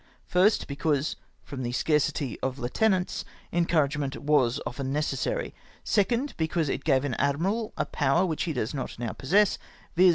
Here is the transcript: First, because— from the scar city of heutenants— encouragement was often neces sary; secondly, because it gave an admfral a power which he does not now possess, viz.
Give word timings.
First, 0.25 0.67
because— 0.67 1.15
from 1.45 1.61
the 1.61 1.71
scar 1.73 1.99
city 1.99 2.39
of 2.39 2.57
heutenants— 2.57 3.23
encouragement 3.61 4.17
was 4.17 4.59
often 4.65 4.91
neces 4.91 5.17
sary; 5.17 5.53
secondly, 5.83 6.33
because 6.37 6.69
it 6.69 6.83
gave 6.83 7.05
an 7.05 7.13
admfral 7.19 7.71
a 7.77 7.85
power 7.85 8.25
which 8.25 8.45
he 8.45 8.53
does 8.53 8.73
not 8.73 8.97
now 8.97 9.13
possess, 9.13 9.59
viz. 9.95 10.09